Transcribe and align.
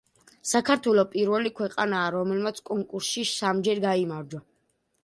საქართველო 0.51 1.03
პირველი 1.11 1.51
ქვეყანაა, 1.59 2.09
რომელმაც 2.17 2.65
კონკურსში 2.73 3.29
სამჯერ 3.35 3.85
გაიმარჯვა. 3.89 4.45